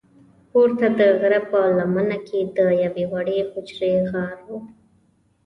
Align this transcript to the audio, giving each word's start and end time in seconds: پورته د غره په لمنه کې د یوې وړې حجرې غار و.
پورته 0.49 0.87
د 0.99 1.01
غره 1.19 1.41
په 1.49 1.59
لمنه 1.77 2.17
کې 2.27 2.39
د 2.57 2.59
یوې 2.83 3.05
وړې 3.11 3.37
حجرې 3.51 3.93
غار 4.11 4.37
و. 4.47 4.49